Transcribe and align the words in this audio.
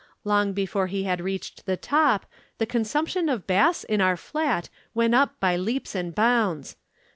Long 0.23 0.53
before 0.53 0.87
he 0.87 1.03
had 1.03 1.21
reached 1.21 1.67
the 1.67 1.77
top 1.77 2.25
the 2.57 2.65
consumption 2.65 3.29
of 3.29 3.45
Bass 3.45 3.83
in 3.83 4.01
our 4.01 4.17
flat 4.17 4.67
went 4.95 5.13
up 5.13 5.39
by 5.39 5.55
leaps 5.55 5.93
and 5.93 6.15
bounds. 6.15 6.75